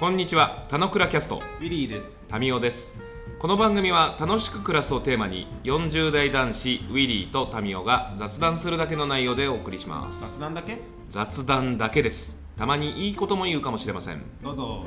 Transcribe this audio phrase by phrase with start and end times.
[0.00, 2.24] こんにちは、たのくらキャスト、ウィリーです。
[2.26, 3.02] タミオです。
[3.38, 10.38] この番組は楽しく暮らすをテーマに、40代男子ウィリーとタミオが雑談するだけの内容でお送りします。
[10.38, 10.78] 雑談だけ？
[11.10, 12.42] 雑談だけです。
[12.56, 14.22] たまにいいことも言うかもしれません。
[14.42, 14.86] どうぞ。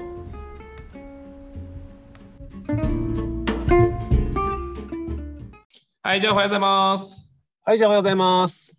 [6.01, 7.31] はい、じゃあおはようございます。
[7.63, 8.75] はい、じゃあおはようございます。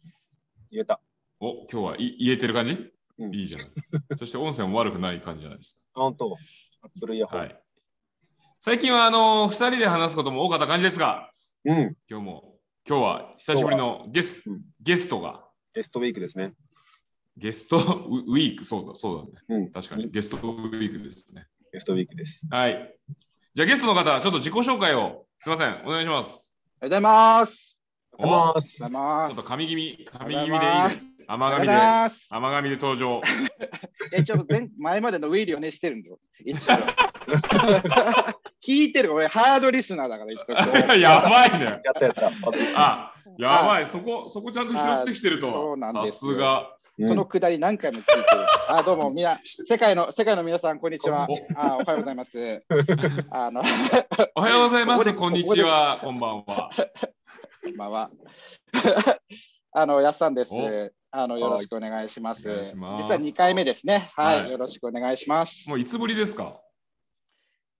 [0.73, 0.99] 言えた。
[1.39, 2.77] お、今日はい言えてる感じ、
[3.19, 3.69] うんいいじゃない。
[4.17, 6.37] そして音声も悪くない感じじゃないですあ本当。
[6.83, 7.33] アップルイヤか。
[7.33, 7.41] ホン。
[7.43, 7.61] はい。
[8.59, 11.31] 最近はあの二人で話すことも多かった感じですが、
[11.65, 11.97] うん。
[12.09, 16.55] 今日も今日は久しぶりのゲスト、うんゲストがゲストウィークですね。
[17.37, 17.81] ゲストウ
[18.33, 19.65] ウィーク、そうだ、そうだね。
[19.65, 19.73] うん。
[19.73, 21.47] 確かにゲストウィークですね。
[21.73, 22.47] ゲストウィークです。
[22.49, 22.97] はい。
[23.55, 26.55] じゃあゲストの方、ちょっと自己紹介をすみません、お願いします。
[26.81, 27.83] おはようございます。
[28.13, 29.29] おはようございまおす。
[29.29, 31.14] ちょっと神気味、神気味でいいですす。
[31.27, 31.73] 甘神で。
[32.31, 33.21] 甘神で登場。
[34.13, 36.19] え、ちょっと前前までのウィリーをねしてるんだよ。
[36.45, 36.75] 一応。
[38.65, 41.65] 聞いてる俺ハードリスナーだから言っとくとやばいね。
[41.65, 42.31] やったやった。
[42.43, 45.77] 私あ、やばい、そこ、そこちゃんと拾ってきてるあそとう。
[45.77, 46.61] なんさですよすが。
[46.61, 48.25] うんこのくだり何回も聞いてる。
[48.69, 51.35] あ、どうもみな 世界の世界の皆さんこんにちはお。
[51.57, 52.65] あ、おはようございます。
[53.31, 53.63] あの、
[54.37, 54.99] おはようございます。
[54.99, 55.99] ここでこんにちは。
[56.01, 56.71] こんばんは。
[57.67, 58.11] こんばんは。
[59.73, 60.93] あの、やっさんですお。
[61.17, 62.43] あの、よろしくお願いします。
[62.43, 64.11] 実は2回目ですね。
[64.17, 65.69] はい、はいよろしくお願いします。
[65.69, 66.61] もういつぶりですか？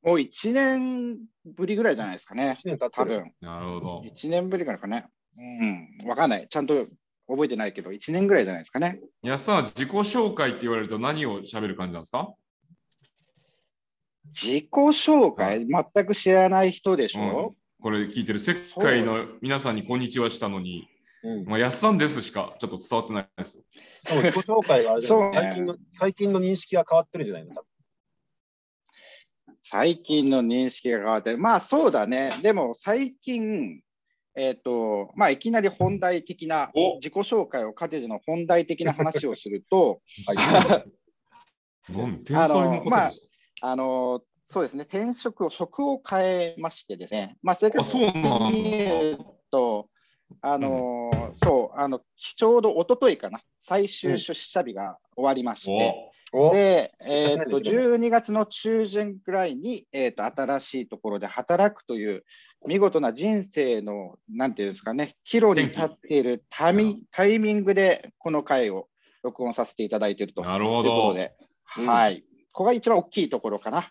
[0.05, 2.57] もう1年ぶりぐらいじゃないですかね。
[2.57, 3.17] 1年経ってる。
[3.17, 3.33] 多分。
[3.41, 4.05] なるほど。
[4.07, 5.07] 1年ぶりからかね。
[5.37, 6.47] うん、わかんない。
[6.49, 6.87] ちゃんと
[7.27, 9.01] 覚えてないけど、1年ぐらいじゃないですかね。
[9.23, 12.33] やっさんは自己紹介って言われると何を喋る感じなんですか？
[14.27, 20.89] 自己紹介、全く知らない人でしょ、これ聞いてる世界の皆さんにこんにちはしたのに、
[21.25, 21.45] うん。
[21.47, 23.65] まあ、やっさんですしかちょっと伝わってないですよ。
[24.23, 25.51] 自己紹介があれじゃないそうね。
[25.51, 27.55] 最近の最近の認識が変わってるんじゃないの？
[27.55, 27.67] 多分
[29.67, 32.31] 最近の認識が変わって、まあそうだね。
[32.43, 33.81] でも最近、
[34.37, 36.97] えっ、と、まあいきなり本題的な、お。
[36.97, 40.03] 自己紹介をかけての本題的な話をすると、
[41.89, 43.29] なん天才の方です
[43.63, 48.13] あの、そうですね、転職を、職を変えましてですね、まあ、正か、あ、そう
[49.51, 49.89] と、
[50.41, 57.47] あのーそう、あの、ちょうど一昨日かな、最終出社日が終わりまして、おで、出社しえっと、ない。
[57.61, 62.25] んですね12月の中旬ぐらいに、えっと、新しいところで働くという、
[62.67, 68.89] 見事な人生の、なんていうんですかね、岐路に立っているタイミタイミングで、この回を
[69.23, 70.43] 録音させていただいていると。
[70.43, 70.91] いうなるほど。
[70.91, 71.35] ことで、
[71.79, 71.87] うん。
[71.87, 72.23] はい。
[72.53, 73.79] ここが一番大きいところかな。
[73.79, 73.87] はい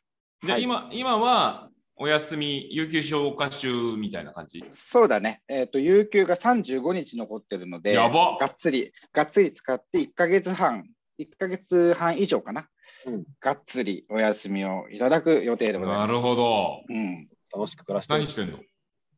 [0.45, 4.63] じゃあ今、今はお休み、有給消化中みたいな感じ？
[4.73, 5.41] そうだね。
[5.47, 10.89] えっ、と、有給が35日残ってるので、やばがっつり、がっつり使って1ヶ月半、
[11.19, 12.67] 1ヶ月半以上かな。
[13.05, 16.07] うんがっつりお休みをいただく予定でございます。
[16.07, 16.83] なるほど。
[16.89, 17.27] うん。
[17.53, 18.57] 楽しく暮らしてる何してんの、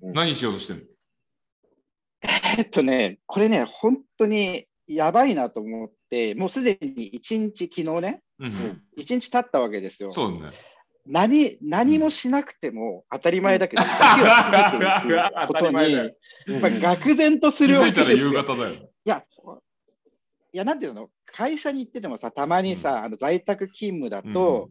[0.01, 0.83] うん何しようとしてんの？
[2.57, 10.11] えっとね、これね、本当にやばいなと思って、もうすでに1日、昨日ね、うんうん1日経ったわけですよ。
[10.11, 10.57] そうだね。
[11.07, 18.31] 何何もしなくても当たり前だけど、時は過ぎていくことに、まあ、愕然とす気るわけですよ。
[18.31, 18.73] 方だよ。
[18.73, 19.23] いや、
[20.53, 24.69] いや、なんていうの、会社に行っててもさ、たまにさ、あの在宅勤務だと、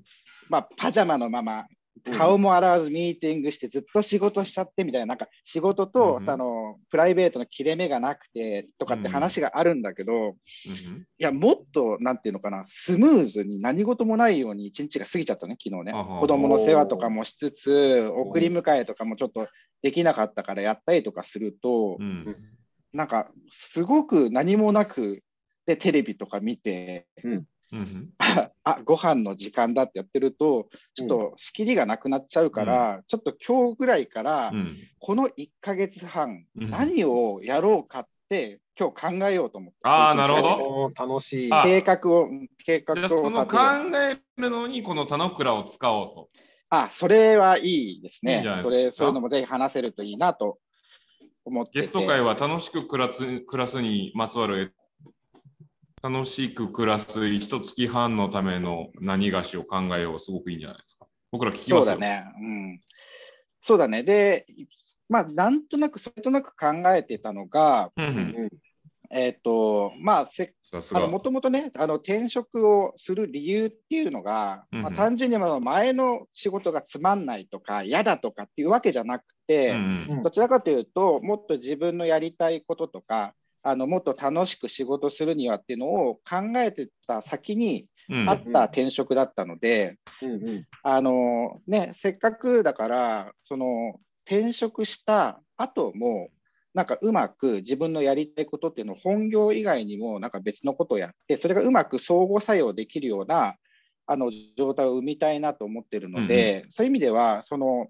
[0.48, 1.66] まあ、パジャマのまま、
[2.16, 15.92] 顔も洗わずミーティングしてずっと仕事しちゃってみたいな、なんか仕事と、うんあのプライベートの切れ目がなくてとかって話があるんだけど、いや、もっと、なんていうのかな、スムーズに何事もないように一日が過ぎちゃったね、昨日ね。
[15.92, 19.48] 子供の世話とかもしつつ、送り迎えとかもちょっと
[19.82, 22.36] できなかったからやったりとかすると、うん。
[22.92, 25.22] なんか、すごく何もなく、
[25.66, 27.44] で、テレビとか見て、うん
[28.64, 39.78] あ、ご飯の時間だってやってると、ちょっと仕切りがなくなっちゃうから、ちょっと今日ぐらいから、うんこの1ヶ月半、うん何をやろうかって、今日考えようと思って。
[39.82, 41.52] あーなるほど楽しい。
[41.52, 42.28] あ計画を、
[42.64, 43.58] 計画をじゃあその考
[43.96, 46.30] えるのにこの田之倉を使おうと。
[46.70, 48.34] あ、それはいいですね。
[48.34, 50.58] いいんじゃないですかそれ、そういうのもぜひ話せるといいなと
[51.44, 51.80] 思ってて。
[51.80, 54.74] ゲスト会は楽しく暮らす暮らすにまつわる
[56.04, 61.06] 楽しく暮らす一月半のための何がしを考えようすごくいいんじゃないですか。
[61.32, 61.76] 僕ら聞きますよ。
[61.76, 62.24] そうだね。
[62.38, 62.80] うん。
[63.62, 64.02] そうだね。
[64.02, 64.44] で、
[65.08, 68.48] まあ、なんとなく、それとなく考えてたのが、うんうん
[69.10, 70.54] えっ、と、まあ、せ
[71.08, 88.28] もともとね、あの転職をする理由っていうのが、うんうんまあ、単純にまあ前の仕事がつまんないとか、嫌だとかっていうわけじゃなくて、うんうんどちらかというと、もっと自分のやりたいこととか、あのもっと楽しく仕事するにはっていうのを考えてた先に、うん。
[88.28, 90.66] あった転職だったので、うんうん。
[90.82, 96.28] あのね、せっかくだから、その転職した後も、
[96.74, 103.54] なんかうまく自分のやりたいことっていうのを本業以外にもなんか別のことをやって、それがうまく相互作用できるような
[104.06, 107.88] あの状態を生みたいなと思ってるので、そういう意味では、その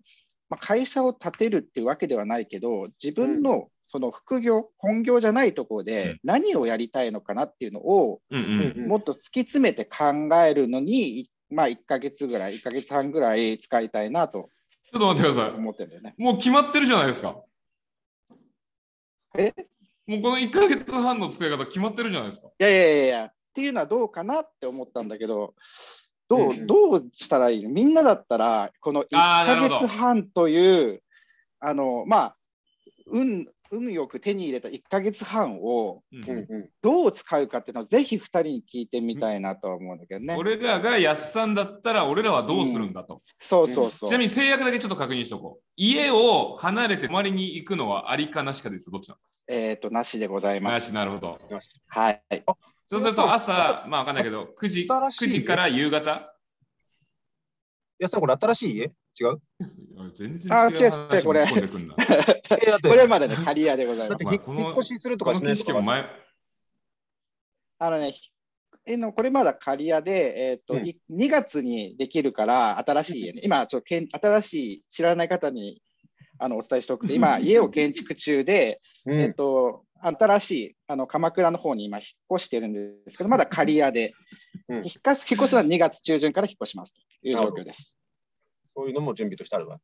[0.48, 8.20] まあ、会社を立てるっていうわけではないけど、自分のその副業、本業じゃないところうんで何をやりたいのかなっていうのを、
[8.88, 14.50] もっと突き詰めて考えるのに、まあ、1ヶ月ぐらい、1ヶ月半ぐらい使いたいなと
[14.90, 15.50] ちょっと待ってください。
[15.52, 16.14] 思ってるんだよね。
[16.18, 17.36] もう決まってるじゃないですか。
[19.38, 19.52] え？
[20.08, 22.48] もうこの1ヶ月半の使い方決まってるじゃないですか。
[22.48, 25.54] いやいやいやいや、っていうのはどうかなって思ったんだけど、
[26.28, 27.70] どう,、うんどうしたらいいの？
[27.70, 31.02] みんなだったら、この1ヶあーなるほど月半という、
[31.60, 32.36] あの、まあ、
[33.06, 40.36] 運、運よく手に入れた1ヶ月半をうんうんうんどう使うかっていうのをぜひ2人に聞いてみたいなとは思うんだけどね。
[40.38, 43.22] 俺らが安さんだったら俺らはどうするんだと。
[43.40, 44.08] そうそうそう。
[44.08, 45.64] ちなみに制約だけちょっと確認しとこう。
[45.76, 49.16] 家を離れて泊まりに行くのはありかなしかで言うとどっちな
[49.46, 50.90] えっ、と、なしでございのなます。
[50.90, 51.38] しなるほど。
[51.88, 52.22] はい。
[52.86, 56.34] そうすると朝、まあわかんないけど、9時、新しい9時から夕方？
[57.98, 58.92] やさん、これ新しい家？
[59.18, 59.40] 違う？
[60.14, 61.46] 全然あ違う違う違うこれ。
[62.82, 64.24] これまでね、仮屋でございます。
[64.24, 65.80] 引っ越しするとかしないとか。
[67.78, 68.30] あのね、ひ
[68.86, 70.86] えのこれまだ仮屋で、えーとうん。
[70.86, 75.80] い2月にできるから、新しい家ね、今ちょっとけん、新しい知らない方に
[76.38, 79.20] あのお伝えしておくと、今、 家を建築中で、うん。
[79.20, 82.06] えー、と新しいあの鎌倉の方に今、引っ
[82.36, 84.12] 越してるんですけど、まだ仮屋で、
[84.68, 84.76] うん。
[84.76, 87.98] 引っ越す引っ越すのは2月中旬から引っ越しますという状況です。
[88.74, 89.80] そういうのも準備としてあるわ。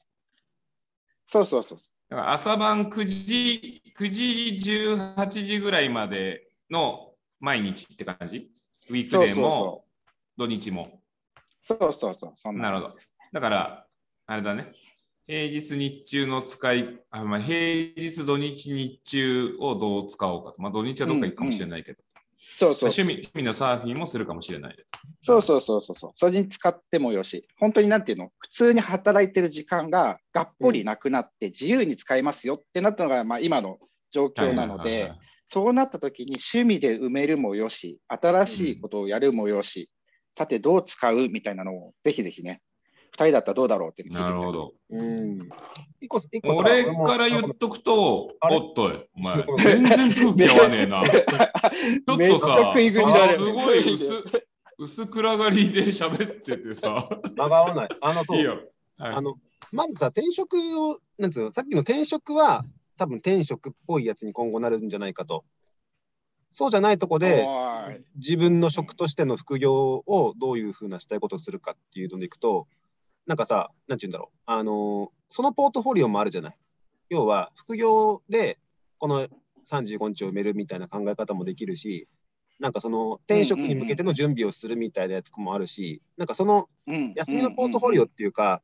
[1.28, 1.78] そうそうそう。
[2.08, 8.50] だから朝晩9時、9時、18時ぐらいまでの毎日って感じ？
[8.88, 9.84] ウィークデーも
[10.36, 11.00] 土日も。
[11.62, 12.98] そうそうそう、そんななるほど
[13.32, 13.86] だから、
[14.26, 14.72] あれだね。
[15.26, 20.60] 平日日中の使い、あまあ、平日土日日中をどう使おうかと。
[20.60, 22.02] まあ、土日はどっか行くかもしれないけど、
[22.40, 24.84] そうそう趣味趣味のサーフィンもするかもしれないで。
[25.22, 26.10] そうそうそうそうそう。
[26.14, 33.78] それに使ってもよし、本当になんていうの、普通に働いてる時間ががっぽりなくなって、自由に使いますよってなったのが、まあ、今の
[34.10, 35.12] 状況なので
[35.48, 39.90] そうなった時に趣味で埋めるもよし、新しいことをやるもよし、
[40.36, 41.28] さてどう使う？
[41.28, 42.62] みたいなのをぜひぜひね、
[43.12, 44.72] 2人だったらどうだろうっていてなるほど。
[44.90, 45.48] うん。
[46.00, 51.02] 一個、一個さ俺から言っとくと、おっとい、お前ご、 全然空気合わねえな。
[51.08, 52.74] ちょっとさ、
[53.34, 54.24] すごい薄
[54.78, 57.88] 薄暗がりで喋っててさ、間が合わない。
[58.00, 58.52] あの、いいよ。
[58.96, 59.34] はいあの、
[59.72, 62.64] まずさ、転職を、なんつうの、さっきの転職は、
[62.96, 65.44] 多分転職っぽいやつに今後なるんじゃないかと。
[66.50, 67.46] そうじゃないとこで、
[68.16, 72.66] 自分の職としての副業をどういうふうなしたいことをするかっていうのでいくと、
[73.30, 76.56] なんかさ、なんて言うんだろう、あのーそのポートフォリオもあるじゃない。
[77.10, 78.58] 要は、副業で
[78.98, 79.28] この
[79.64, 82.08] 35日を埋めるみたいな考え方もできるし、
[82.58, 88.62] なんかその転職に向けての準備をするみたいなやつもあるし、なんかそのうん休みのポートフォリオっていうか、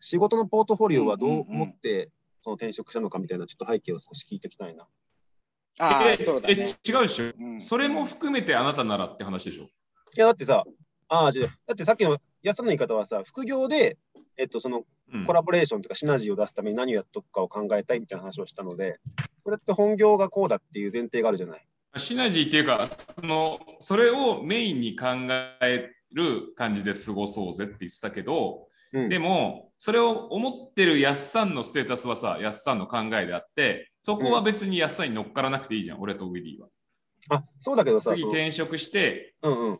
[0.00, 2.10] 仕事のポートフォリオはどう思って
[2.40, 4.88] その転職したのかみたいなちょっと背景を少し聞いていきたいな。
[5.78, 6.56] あえあ、そうだね。
[6.58, 7.26] え違うでしょ。
[7.38, 9.62] うんそれも含めてあなたならって話でしょ。
[9.62, 9.68] い
[10.16, 10.64] や、だってさ、
[11.08, 11.30] ああ。
[11.30, 13.98] だってさっきの安田の言い方はさ、副業で、
[14.38, 19.00] えっと、そのうんコラボレーションとかシナジーを出すために何をやっとくかを考えたいみたいな話をしたので、
[19.42, 21.66] これって本業がこうだっていう前提があるじゃない？
[21.96, 25.06] シナジーっていうか、そのそれをメインに考
[25.60, 36.68] える感じで過ごそうぜって言ってたけど、うん、でも、それを思ってるやっさんのステータスはさ、やっさんの考えであって、そこは別にやっさんに乗っからなくていいじゃん、俺とウィリーは。
[37.30, 39.78] あそうだけどさ、次転職して、うんうん。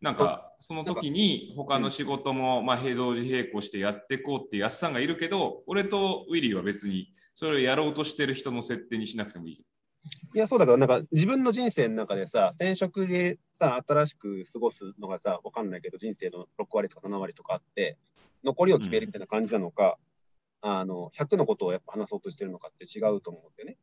[0.00, 9.64] なんかその時に他の仕事もまあ並同時並行してやっていこうってやっさんがいるけど、俺とウィリーは別にそれをやろうとしてる人の設定にしなくてもいいじ
[10.34, 17.96] いや、そうだけど、なんか自分の人生の中でさ、転職でさ、新しく過ごすのがさ、わかんないけど、人生の6割とか7割とかあって、
[18.44, 19.98] 残りを決めるみたいな感じなのか、
[20.60, 23.76] あの100のことをやっぱ話そうとしてるのかって違うと思うんだよね。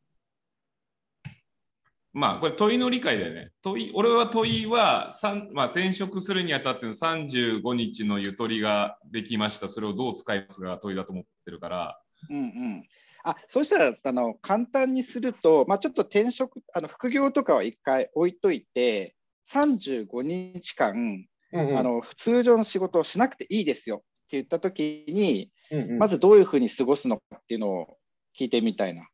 [2.13, 3.51] まあこれ問いの理解だよね。
[3.63, 5.09] 問い俺は問いは、
[5.51, 9.67] まあ、転職するにあたっての35日のゆとりができました。
[9.67, 11.99] それをどう使いますが問いだと思ってるから。
[12.29, 12.83] うんうん、
[13.23, 19.15] あそうしたらあの簡単にすると、まあ、ちょっと転職あの副業とかは一回置いといて
[19.51, 21.27] 35日間、うん
[21.69, 24.05] うんあの通常の仕事をしなくていいですよって
[24.37, 27.97] 言った時に、うんうんまずどういうふうに過ごすのかっていうのを
[28.39, 29.07] 聞いてみたいな、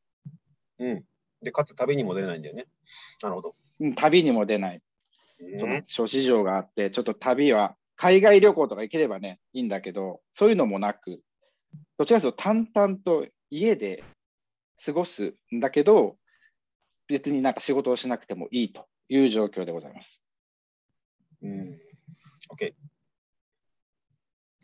[0.79, 1.03] うん。
[1.41, 2.65] で、かつ旅にも出れないんだよね。
[3.21, 3.55] なるほど。
[3.79, 4.81] うん、旅にも出ない
[5.57, 11.21] その諸事情があって、ちょっと旅は海外旅行とか行ければね、いいんだけど、そういうのもなく、
[11.97, 14.03] どちらかというと淡々と家で
[14.83, 16.17] 過ごすんだけど、
[17.07, 20.21] 別になんか仕事をしなくてもいいという状況でございます。
[21.41, 21.79] うん。
[22.53, 22.73] OK。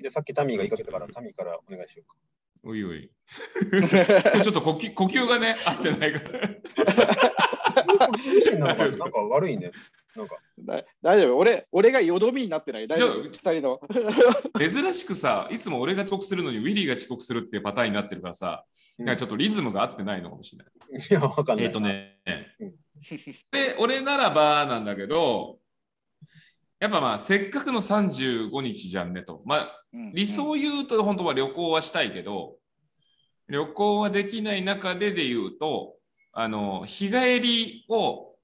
[0.01, 2.17] で、さっきタミーが言いかけたから、タミーからお願いしようか。
[2.63, 3.09] おいおい。
[4.43, 7.34] ちょっと呼吸呼吸がね、合ってないから。
[8.57, 9.71] なんかなんか悪いね。
[10.15, 13.81] なんか、だ大丈夫俺俺がよどみになってない大丈夫じ二人の。
[14.57, 18.63] 珍しくさ、いつも俺が遅刻するのにウィリーが遅刻するっていうパターンになってるからさ、
[18.99, 21.05] うんなんかちょっとリズムが合ってないのかもしれない。
[21.09, 21.65] いや、わかんない。
[21.65, 22.17] えっ、とね
[22.59, 22.75] うん、
[23.51, 25.59] で、俺ならばなんだけど、
[26.79, 29.41] やっぱまあ、せっかくの35日じゃんねと。
[29.45, 32.55] まあ、うん理想を言うと本当は旅行はしたいけど、
[33.49, 35.95] 旅行はできない中でで言うと、
[36.37, 38.35] あの、日帰りを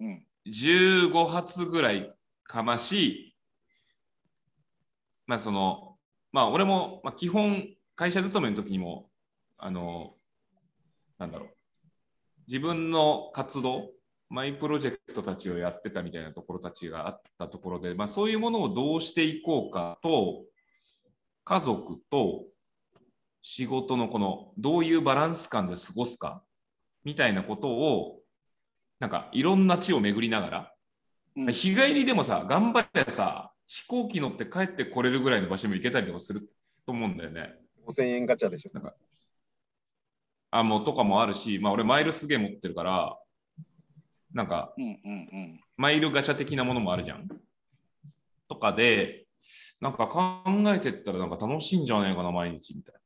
[0.00, 0.26] うん。
[0.46, 3.36] 15発ぐらいかまし、
[5.26, 5.96] まあその、
[6.32, 9.08] まあ俺も、まあ、基本会社勤めの時にも、
[9.56, 10.14] あの、
[11.18, 11.48] なんだろう、
[12.48, 13.90] 自分の活動、
[14.28, 20.44] マイプロジェクトたちをやってたみたいなところたちがあったところで、まあそういうものをどうしていこうかと、
[21.44, 22.46] 家族と
[23.42, 26.42] 仕事のこのどういうバランス感で過ごすか
[27.06, 28.18] みたいなことを
[28.98, 30.58] なんかいろんな地を巡りながら、
[31.36, 36.40] うん日帰りでもさ頑張ってさ飛行機乗って帰ってこれるぐらいの場所にも行けたりとかする
[36.86, 37.54] と思うんだよね。
[37.86, 38.70] 5000円ガチャでしょ。
[40.50, 43.18] あもうとかもあるし、まあ俺マイルすげえ持ってるから
[44.32, 47.28] なんかうんうんうんマイルガチャ的なものもあるじゃん。
[48.48, 49.26] とかで、
[49.80, 50.42] なんか考
[50.74, 53.00] えてったらなんか楽しいんじゃないかな、毎日みたいな。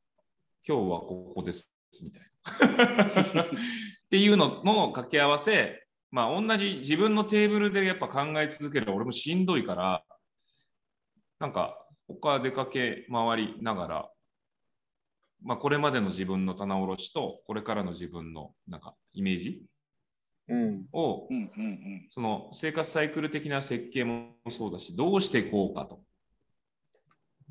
[0.65, 1.69] 今日はここです、
[2.01, 2.27] みたいな。
[2.47, 10.03] っていうのの掛け合わせ、まあ同じ自分のテーブルでやっぱ考え続ける俺もしんどいから、
[11.39, 14.09] なんか他出かけ回りながら、
[15.43, 19.61] まあこれまでの自分の棚卸しとこれからの自分のなんかイメージ
[20.49, 20.85] うん。
[20.91, 26.01] をうんうんうんその生活サイクル的な設計もそうだし、どうしていこうかと。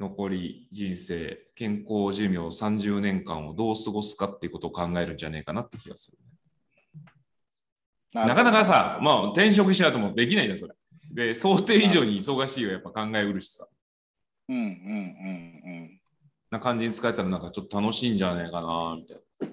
[0.01, 6.19] 残り人生、健康寿命30年間をどう過ごすかっていうことを考えるんじゃねえかなって気がする。
[8.15, 10.75] ななかなかさ、まあ転職しないともできないじゃん、それ。
[11.13, 13.67] で、想定以上に忙しいよ、やっぱ考えうるしさ。
[14.49, 16.01] うんうんうん
[16.51, 19.49] な感じに使えたらなんかちょっと楽しいんじゃねえかな、みたいな。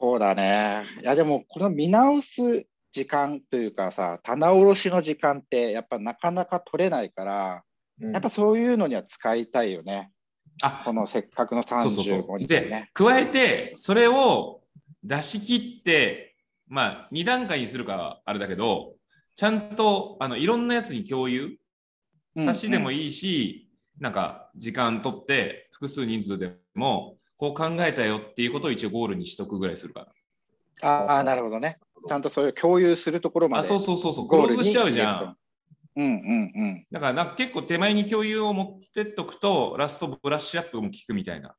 [0.00, 0.86] そうだね。
[1.02, 7.69] いやでもこの見直す時間というかさ、棚卸しの時間ってやっぱなかなか取れないから、うん
[8.00, 10.10] やっぱそういうのには使いたいよね。
[10.62, 12.38] あ、このせっかくのそうそうそ35う。
[12.38, 14.60] 日でね。、加えて、それを
[15.02, 16.36] 出し切って、
[16.68, 18.94] まあ、2段階にするかはあれだけど、
[19.36, 30.06] ちゃんとあのいろんなやつに共有、うん差しでもいいし、なんか時間取って、複数人数でも、こう考えたよっていうことを一応ゴールにしとくぐらいするか
[30.80, 30.88] ら。
[30.88, 31.78] ああ、なるほどね。
[32.06, 33.60] ちゃんとそういう共有するところまで。
[33.60, 35.36] あ、そうそうそうそう、クローズしちゃうじゃん。。
[35.96, 36.86] うんうんうん。
[36.90, 41.54] だからなんか結構手前に共有を持ってっとくと、ラストブラッシュアップも聞くみたいな。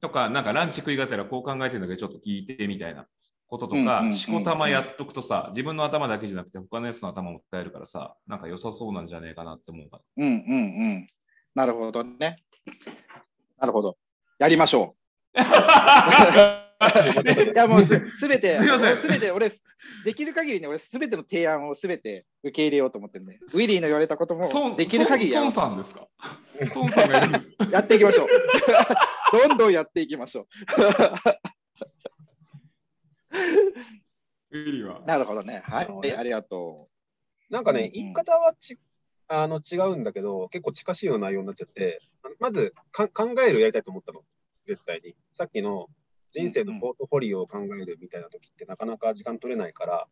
[0.00, 3.06] とか、なんかランチ食いがてらこう考えてるんだけど、ちょっと聞いてみたいな
[3.46, 10.02] こととかしこたまやっとくとさ、自分の頭だけじゃなくて、他のやつの頭も使えるからさ、なんか良さそうなんじゃねえかなって思うから。
[10.16, 10.64] うんうんう
[10.98, 11.06] ん。
[11.54, 12.38] なるほどね。
[13.58, 13.96] なるほど。
[14.38, 14.96] やりましょ
[15.34, 15.38] う。
[16.82, 19.00] いやもうすすべて、すいません。
[19.00, 19.52] すべて俺、
[20.04, 26.08] できる限りね、俺すべての提案をすべて受け入れようと思ってるんで、ウィリーの言われたことも孫できる限りやろ孫さんですか？
[26.74, 28.28] 孫さんがやるんですやっていきましょう。
[29.48, 30.46] どんどんやっていきましょ
[34.50, 34.98] ウィリーは？
[35.00, 35.04] う。。
[35.06, 35.62] なるほどね。
[35.64, 36.88] はい、ありがと
[37.50, 38.78] なんかね、言い方はち
[39.28, 42.00] あの違うんだけど、結構近しいような内容になっちゃって、
[42.38, 44.22] まずか考えるやりたいと思ったの、
[44.66, 45.14] 絶対に。
[45.32, 45.88] さっきの
[46.32, 50.08] 人生のポートフォリオを考えるみたいな時ってなかなか時間取れないから、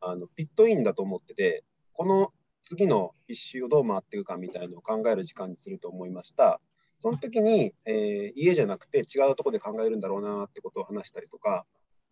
[0.00, 1.64] あのピットインだと思ってて、
[1.94, 2.32] この
[2.64, 6.60] 次の一周をどう回っていくかみたいなのを考える時間にすると思いました。
[7.00, 11.64] その時に、えー家じゃなくて違うところで考えるんだろうなってことを話したりとか、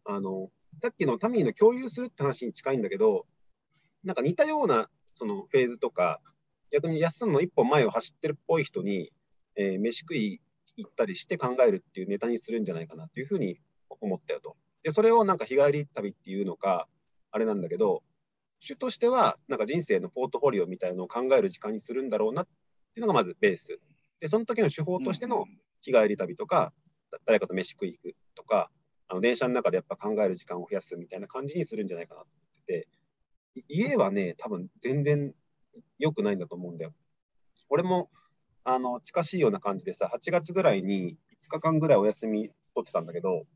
[0.04, 0.48] あの
[0.80, 3.26] さっきのタミーの共有するって話に近いんだけど、
[4.04, 6.20] なんか似たようなそのフェーズとか、
[6.72, 9.12] 逆に休むの一歩前を走ってるっぽい人に、
[9.54, 10.40] えー飯食い
[10.76, 14.56] 行ったりして考えるっていうネタにするんじゃないかなっていうふうに思ったよと。
[14.82, 16.88] で、それをなんか日帰り旅っていうのか、
[17.30, 18.02] あれなんだけど、
[18.60, 22.50] 主としては、なんか人生のポートフォリオみたいなのを考える時間にするんだろうなって
[22.96, 23.78] いうのがまずベース。
[24.20, 25.04] で、その時の手法う。
[25.04, 25.46] としての
[25.80, 26.72] 日帰り旅とか、
[27.10, 28.70] だ誰かと飯食い行くとか、
[29.08, 32.24] あの電車の中でやっぱ考える時間を増やすみたいな感じにするんじゃないかなっ
[32.66, 32.86] て、
[33.68, 35.34] 家はね、多分全然
[35.98, 36.92] 良くないんだと思うんだよ。
[37.68, 38.10] 俺も、
[38.64, 43.46] あの、近しいような感じでさ、8月ぐらいに5日間ぐらいお休み取ってたんだけど、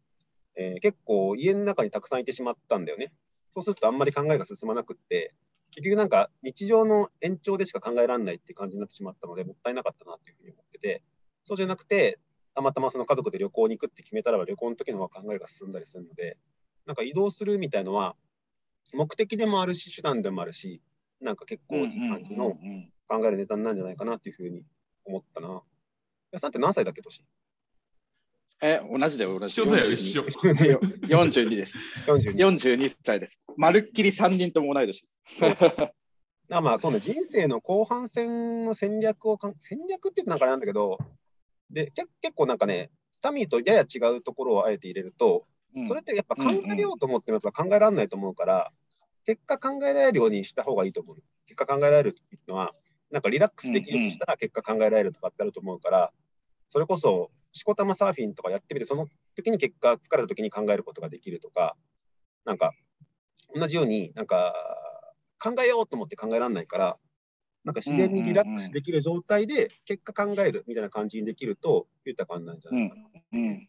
[0.56, 3.12] えー結構家の中にたくさんいてしまったんだよね。
[3.54, 5.34] そうするとあんまり考えが進まなくって、
[5.70, 11.02] 結局なんか日常の延長でしか考えられないっていう感じになってしまったので、もったいなかったなっていうふうに思ってて、
[11.44, 12.18] そうじゃなくて、
[12.54, 16.38] たまたまその家族で旅行に行くって決めたらば旅行の時の方が考えが進んだりするので、
[16.86, 18.14] なんか移動するみたいのは、
[18.92, 20.80] 目的でもあるし、手段でもあるし、
[21.20, 22.56] なんか結構いい感じの
[23.08, 24.62] 考えるネタになるんじゃないかなっていうふうに
[25.04, 25.62] 思ったな。
[26.32, 27.24] やさんって何歳だっけ、年？
[28.62, 29.62] え、同じだよ、同じ。
[29.62, 30.22] 一緒だよ、一緒。
[30.22, 31.76] 42です。
[32.06, 32.34] ?42。
[32.34, 33.38] 42歳です。
[33.56, 35.20] まるっきり3人とも同い年です。
[36.50, 40.98] あまあそうね、人生の後半戦の戦略を戦略って言ってなんかあれなんだけど、
[41.70, 42.90] でけ結構なんかね、
[43.22, 48.70] タミーとやや違うところをあえて入れると、うんそれってやっぱ考えようと思ってもやっぱ考えられないと思うから、
[49.26, 51.16] 結果考えられるようにした方がいいと思う。
[51.46, 52.74] 結果考えられるっていうのは、
[53.14, 56.12] なんかリラックスできるとしたら結果考えられるとかってあると思うから、
[56.68, 59.06] それこそ、しこたまサーフィンとかやってみて、その
[59.36, 61.76] 時に結果、疲れた時に考えることができるとか、
[62.44, 62.72] なんか、
[63.54, 64.52] 同じように、なんか、
[65.38, 66.98] 考えようと思って考えられないから、
[67.62, 73.02] なんか自然にリラックスできる状態で結果考えるみたいな感じにできると豊かになるんじゃないかな。
[73.32, 73.68] うん、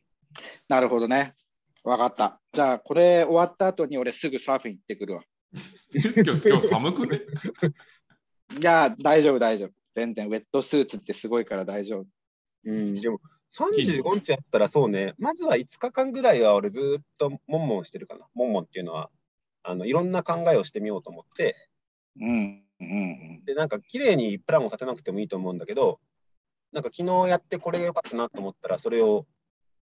[0.67, 1.35] なるほどね。
[1.83, 2.41] わかった。
[2.51, 5.23] じゃあ、これ終わった後に俺すぐサーフィン行ってくるわ。
[5.93, 7.21] 今日寒くね？
[8.59, 9.71] いや、大丈夫、大丈夫。
[9.95, 12.05] 全然、ウェットスーツってすごいから大丈夫。
[12.65, 13.19] うん、でも
[13.51, 18.27] 35日やったらそうね、まずは5日間ぐらいは俺ずーっとモンモンしてるかな。
[18.33, 19.09] モンモンっていうのは、
[19.63, 21.55] あのいろんな考えをしてみようと思って、
[22.19, 26.00] うん、うん、で、なんか綺麗にプランを立てなくてもいいと思うんだけど、
[26.74, 29.25] なんか昨日やってこれが良かったなと思ったら、それを、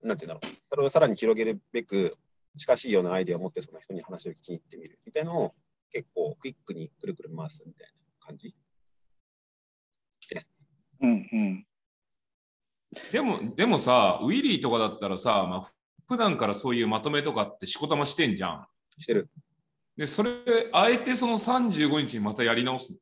[0.01, 2.17] なんていうんだろう、それをさらに広げるべく、
[2.57, 4.99] 近しいようなアイデアを持ってその人に話を聞きに行ってみる。
[5.05, 5.55] みたいなのを
[5.91, 7.93] 結構クイックにくるくる回すみたいな
[8.29, 8.53] 感じ
[10.29, 10.51] です。
[11.01, 11.65] うん、うん。
[13.11, 15.71] でも、でもさ、ウィリーとかだったらさ、まあ、
[16.07, 18.67] 普段からそういうまとめとかってしこたましてんじゃん。
[18.99, 19.29] してる。
[19.97, 20.31] で、それ、
[20.71, 22.95] あえてその35日にまたやり直す。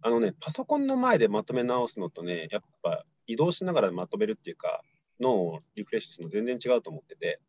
[0.00, 4.82] あのね、パソコンの前でまとめ直すのとね、やっぱ移動しながらまとめるっていうか、
[5.18, 7.40] 脳をリフレッシュするの全然違うと思ってて、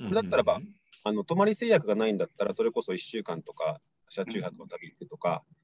[0.00, 0.58] れだったらば
[1.04, 5.55] あの泊まり制約がないんだったら、それこそ1週間とか、車中泊の旅行くとか、うほ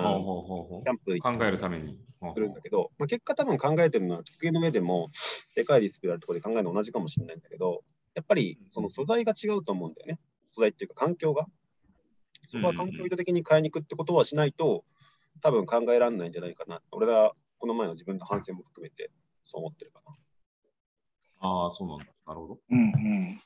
[0.00, 1.98] うほうほキャンプ考えるために。
[2.34, 5.10] するんだけど、まあ、結果多分考えてるのは机の上でも
[5.54, 7.82] でかいディスプレイあるところで考えるの同じかもしれないんだけど、
[8.14, 10.18] やっぱりその素材が違うと思うんだよね。
[10.50, 11.46] 素材っていうか環境が。
[12.48, 14.84] そこは環境を意図的に変えに行くってことはしないと、
[15.42, 16.80] 多分考えられないんじゃないかな。
[16.92, 19.10] 俺はこの前の自分の反省も含めて
[19.44, 20.12] そう思ってるかな。
[21.40, 22.06] ああ、そうなんだ。
[22.26, 22.58] なるほど。
[22.70, 23.40] うんうん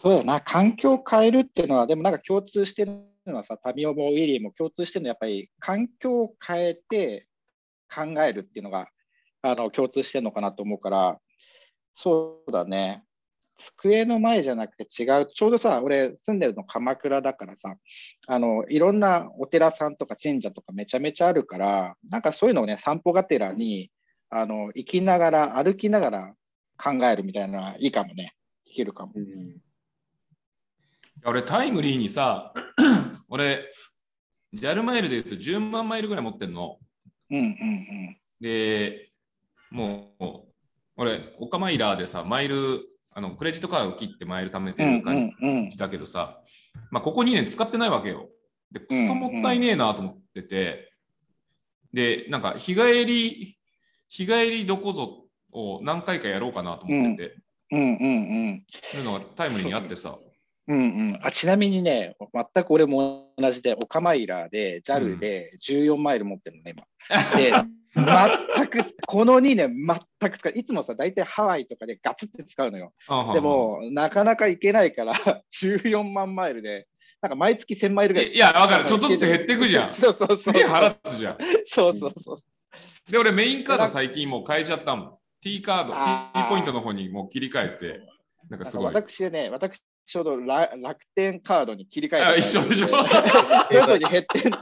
[0.00, 7.26] そうだな、環境を変えるっていうのは、でもなんか共通してるのはさ、タミオもウィリーも共通してるのは、やっぱり環境を変えて
[7.92, 8.88] 考えるっていうのが
[9.42, 11.18] あの共通してるのかなと思うから、
[11.94, 13.04] そうだね、
[13.56, 17.76] 机の前じゃなくて違う、ちょうどさ、俺住んでるの鎌倉だからさ、
[18.26, 23.90] あのいろんなお寺さんとか神社とかめちゃめちゃあるから、なんかそういうのをね、散歩がてらに
[24.30, 26.34] あの行きながら、歩きながら
[26.76, 28.34] 考えるみたいなのはいいかもね。
[28.64, 29.12] できるかも。
[29.16, 29.56] うん。
[31.24, 32.52] 俺、タイムリーにさ、
[33.28, 33.68] 俺、
[34.54, 36.78] JAL マイルで言うと10万マイルぐらい持ってんの。
[37.30, 39.10] うんうんで、
[39.70, 40.24] もう、
[40.96, 44.88] 俺、オカマイラーでさ、マイル、あのクレジットカードを切ってマイル貯めてうん。
[44.90, 46.40] うんる感うんうんじだけどさ、
[46.90, 48.28] まあ、ここ2年使ってないわけよ。
[48.70, 50.92] で、くそもったいねえなと思ってて、
[51.92, 53.58] で、なんか、日帰り、
[54.08, 57.36] 日帰りどこぞを何回かやろうかなと思ってて、
[57.72, 60.18] うんうんうんそういうのがタイムリーにあってさ、
[60.68, 62.16] うんうんあちなみにね、
[62.54, 66.84] 全く俺も同じで、オカマイラーで、JAL で14マイル持ってるのね、今。
[67.36, 67.52] で、
[67.94, 69.74] 全く、この2年、
[70.20, 70.52] 全く使う。
[70.54, 72.92] いつもさ、大体ハワイとかでガツって使うのよ。
[73.32, 75.14] でも、なかなか行けないから、
[75.52, 76.86] 14万マイルで、
[77.20, 78.30] なんか毎月1000マイルぐらい。
[78.30, 78.84] いや、わかる。
[78.84, 79.92] ちょっとずつ減ってくじゃん。
[79.92, 80.36] そうそうそう。
[80.36, 81.38] すげえ腹立つじゃん。
[81.66, 82.38] そうそうそう。
[83.10, 85.18] で、俺メインカード最近もう変えちゃったもん。
[85.40, 88.00] T カード、T ポイントの方にもう切り替えて、
[88.50, 88.86] なんかすごい。
[88.86, 94.52] 私ね、私ちょうどら楽天カードに切り替えあた一緒でしょ徐々に減ってん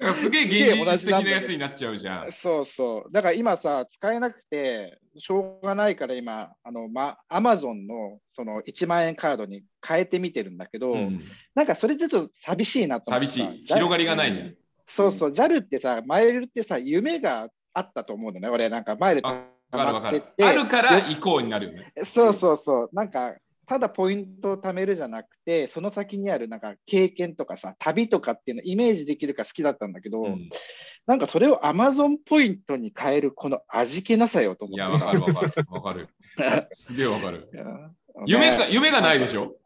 [0.00, 2.32] なんかすげえ現実的なやつになっちゃうじゃん。
[2.32, 3.12] そうそう。
[3.12, 11.22] だから今さ、使えなくて、しょうがないから今、あの、ま、アマゾンのその1万円カードに変えてみてるんだけど、うん
[11.54, 13.64] なんかそれでちょっと寂しいなと思っ寂しい。
[13.66, 14.56] 広がりがないじゃん。
[14.88, 18.48] そうそう、JAL ってさ、マイルってさ、夢があったと思うのね。
[18.48, 21.92] 俺、なんかマイルあるから行こうになるよね。
[22.06, 23.34] そうそうそう、なんか
[23.70, 30.50] ただポイントを貯めるじゃなくて、その先にあるなんか経験とかさ、旅とかっていうのをイメージできるか好きだったんだけど、うん
[31.06, 35.66] なんかそれを Amazon ポイントに変えるこの味気なさよと思いや、ってわかるわかる。
[35.70, 36.08] わかる。
[36.72, 37.48] すげえわかる。
[37.54, 37.64] いや
[38.26, 39.56] 夢が、ね夢がないでしょ？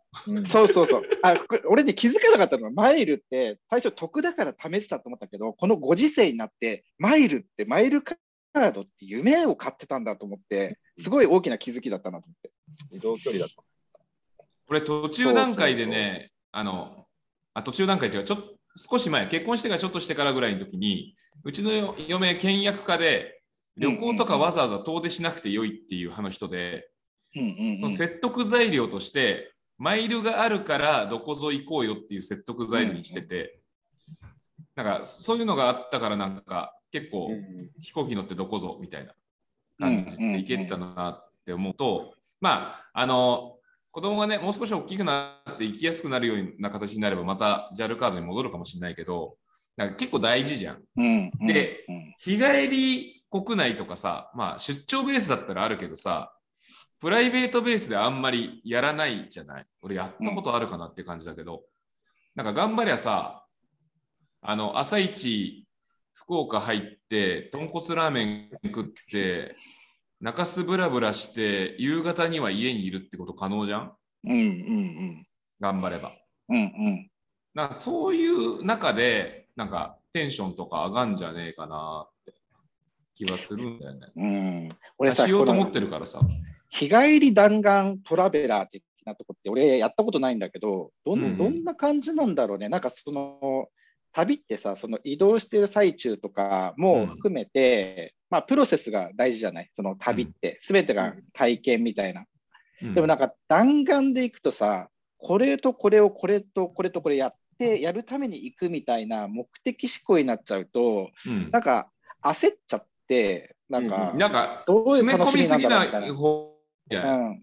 [0.48, 1.02] そうそうそう。
[1.22, 12.52] あこれ俺ね、気づかなかったのは、マイルって最初得だから試してたと思ったけど、このご時世になって、マイルって、マイルカードって夢を買ってたんだと思って、すごい大きな気づきだったなと思って。
[12.96, 13.64] 移動距離だと。
[14.66, 17.06] これ途中段階でね、あの、
[17.52, 23.40] あ途中段階違う、ちょっと少し前、結婚してからちょっとしてからぐらいの時に、うちの嫁、倹約家で、
[23.76, 26.88] 旅行とかわざわざ遠出しなくてよいっていう派の人で、
[27.34, 33.60] その説得材料として、マイルがあるからどこぞ行こうよっていう説得材料にしてて、
[34.76, 37.30] なんかそういうのがあったからなんか結構
[37.80, 39.14] 飛行機乗ってどこぞみたいな
[39.78, 43.53] 感じで行けてたなって思うと、まああの
[43.94, 49.36] 子供がねもう少し大きくなって行きやすくなるような形になればまた JAL カードに戻るかもしれないけど
[49.76, 50.82] なんか結構大事じゃん。
[50.96, 52.14] うんうんでうん。
[52.18, 56.32] 日帰り国内とかさ、まあ、出張ベースだったらあるけどさ、
[57.00, 59.66] プライベートベースであんまりやらないじゃない？
[59.80, 61.62] 俺やったことあるかなって感じだけど、
[62.34, 63.44] なんか頑張りゃさ、
[64.42, 65.66] あの、朝一、
[66.12, 69.56] 福岡入って、豚骨ラーメン食って、
[70.24, 73.92] 中洲ブラブラして、夕方には家にいるってこと可能じゃん？
[74.24, 75.26] うんうん
[75.60, 76.12] 頑張れば。
[76.48, 77.10] うんうん。
[77.52, 82.32] なんかそういう中で、なんかテンションとか上がんじゃねえかなって
[83.14, 84.06] 気はするんだよね。
[84.16, 84.68] うん。
[84.96, 86.20] 俺さしようと思ってるからさ。
[86.70, 91.24] 日帰り弾丸トラベラー的なとこって俺やったことないんだけどどん,、うん。
[91.24, 92.70] うんどんな感じなんだろうね。
[92.70, 93.68] なんかその
[94.14, 99.70] 旅ってさその移動してる最中とかも含めて、まあプロセスが大事じゃない？
[99.74, 102.24] その旅って全てが体験みたいな、
[102.94, 111.50] でもなんか弾丸で行くとさこれとこれをこれとこれとこれやってやるために行くみたいな目的思考になっちゃうとうん。
[111.50, 111.90] なんか
[112.22, 117.16] 焦っちゃってなんか、うんなんかどういう詰め込みすぎな楽しみなんだろうみたいな。
[117.16, 117.40] うん、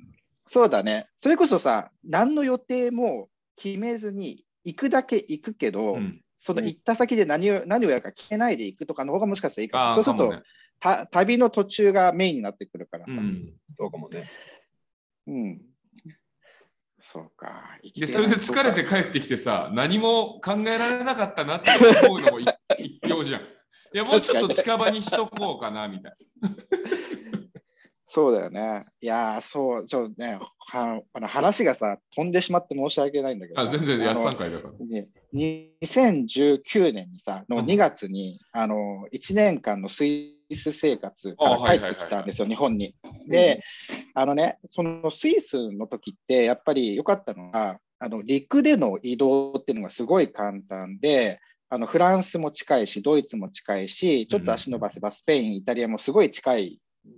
[0.49, 1.07] そうだね。
[1.17, 6.21] それこそさ、何の予定も決めずに行くだけ行くけど、うん。
[6.43, 10.33] その行った先で何を何をやるか決めないで行くとかの方がもしかしたらいいかそうすると、
[10.81, 13.13] た旅の途中がメインになってくるからさ。
[13.13, 13.19] うん。
[13.19, 14.29] うんそうかもね。
[16.99, 17.79] そうか。
[17.83, 21.71] でてそれで疲れて帰ってきてさ何も考えられなかったなって
[22.07, 23.41] 思うのも一一興じゃん。
[23.41, 26.15] いやもうちょっと近場にしとこうかなみたい
[28.13, 28.83] そうだよね。
[28.99, 33.69] いやー、そう、ちょっとね、はあの話がさ、飛んでしまって申し訳ないんだけどな。
[33.69, 33.77] あさ。
[33.77, 34.85] 全然安さん会だから。
[34.85, 42.95] ね2019年にさ、のうん2月に、あの1年間のスイス生活かあら帰ってきたんですよ、日本に。
[43.29, 43.63] で、
[44.13, 56.77] あのね、そのスイスの時って、やっぱり良かったのが、あの陸での移動っていうのがすごい簡単で、あのフランスも近いし、ドイツも近いし、ちょっと足伸ばせばスペイン、イタリアもすごい近い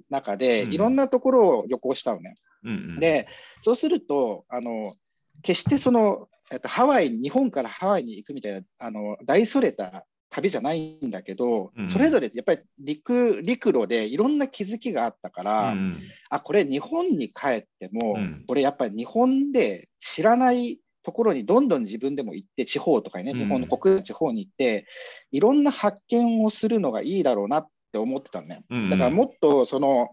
[0.10, 0.74] 中で、うん。
[0.74, 2.36] いろんなところを旅行したのね。
[2.64, 3.28] うんうん、で、
[3.62, 4.94] そうすると、あの
[5.42, 11.90] 決してその、えっと、ハワイ、日本からハワイに行くみたいな、あの大それた旅じゃないんだけど、うん。
[11.90, 16.02] それぞれやっぱり陸陸路でいろんな気づきがあったから、うんうん。
[16.30, 18.44] あ、これ日本に帰っても、うん。
[18.48, 23.40] 俺やっぱり日本で知らないところにどんどん自分でも行って、地方とかにね、うん。
[23.40, 24.88] 日本の国内地方に行って、
[25.32, 28.66] いろんな発見をするのがいいだろうなって思ってたのね。
[28.70, 28.84] うん。
[28.84, 30.10] うんだからもっとその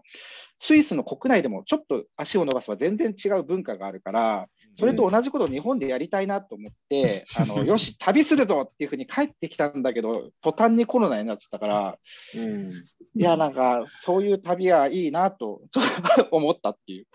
[0.63, 11.97] スイスの国内でもちょっと足を伸ばせば全然違う文化があるから、それと同じことを日本でやりたいなと思って、あの よし、旅するぞっていうふうに帰ってきたんだけど、途端にコロナになってたから、
[12.37, 12.67] うん。
[12.67, 12.71] い
[13.15, 17.07] や、なんかそういう旅はいいなとちょっと思ったっていう、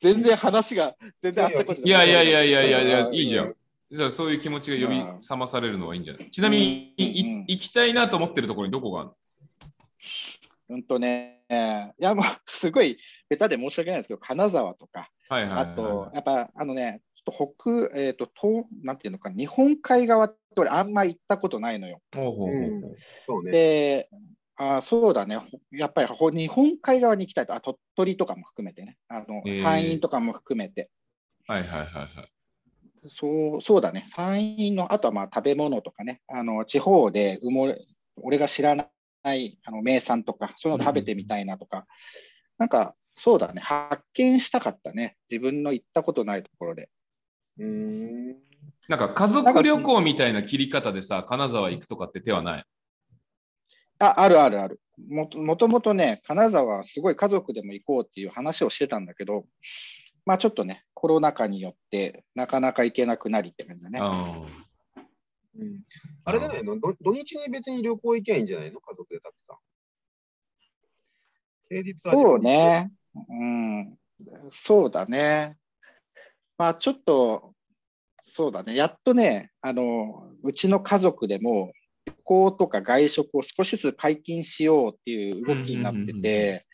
[0.00, 1.88] 全然話が全然あっちゃこっちゃい。
[1.90, 3.14] やいやいやいやいやいやうん。
[3.16, 3.54] いいじゃん。
[3.90, 6.30] じゃあそういう気持ちが呼び覚まされるのはいいんじゃない？
[6.30, 7.30] ちなみに、いうん。
[7.30, 7.44] うん。
[7.48, 9.14] 行きたいなと思ってるところにどこがあるの？
[10.72, 11.52] うんとね、い
[12.02, 12.96] や、もうすごい
[13.28, 22.00] ベタで申し訳ないですけど、金沢とか、はいはいはい、あと、やっぱあのね、ちょっと北、えっ、と、東、なんていうのか、日本海側って俺あんま行ったことないのよ。
[22.14, 22.96] ほうほうほうほう。
[23.26, 23.50] そうね。
[23.52, 24.08] で、
[24.56, 30.90] あそうだね、ほやっぱりほ日本海側に行きたいと、あ鳥取とかも含めてね、あの山陰とかも含めて、
[31.46, 32.08] はいはいはいはい。
[33.08, 37.84] そうそうだね、山陰の、あとはまあ食べ物とかね、あの地方で埋もれ、
[38.22, 38.88] 俺が知らな
[39.34, 41.86] いあの名産とか、そういうの食べてみたいなとか、
[42.58, 46.90] なんかそうだね、発見したかったね、自分の行ったことないところで。
[47.58, 48.36] うーん。
[48.88, 52.64] なんか家族旅行みたいな切り方でさ、金沢行くとかって手はない？
[53.98, 55.38] ああるあるあるもと。
[55.38, 59.44] もともとね、金沢、すごい家族でも行こうっていう話をしてたんだけど、
[60.26, 64.00] まあちょっとね、コロナ禍によってなかなか行けなくなりって感じだね。
[65.54, 65.80] あうん
[66.24, 69.56] あれじゃないのど土日に別に旅行行けばいいんじゃないの家族でたくさん。
[71.68, 72.38] 平日はそう。
[72.38, 72.92] ね。
[73.14, 73.98] うん。
[74.50, 75.56] そうだね。
[76.58, 77.54] まあちょっと、
[78.22, 78.76] そうだね。
[78.76, 81.72] やっとね、あの、うちの家族でも
[82.06, 86.66] 旅行とか外食を少しずつ解禁しようっていう動きになってうんうんうんうんて、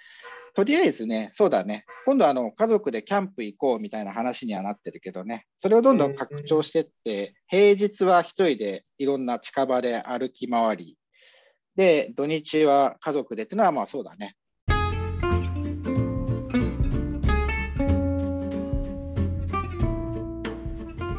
[0.58, 1.84] とりあえずね、そうだね。
[2.04, 5.46] 今度あの、家族でキャンプ行こうみたいな話にはなってるけどね。
[5.60, 10.96] それをどんどん拡張してって、平日は一人でいろんな近場で歩き回り、
[11.76, 14.34] で、土日は家族でっていうのはまあそうだね。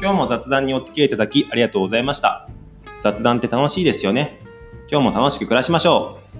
[0.02, 2.46] 今日も雑談にお付き合いいただきありがとうございました。
[2.98, 4.38] 雑談って楽しいですよね。
[4.90, 6.39] 今日も楽しく暮らしましょう。